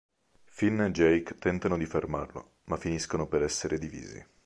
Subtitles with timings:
[0.45, 4.25] Finn e Jake tentano di fermarlo ma finiscono per essere divisi.